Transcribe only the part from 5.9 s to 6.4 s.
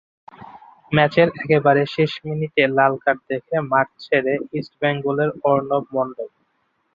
মণ্ডল।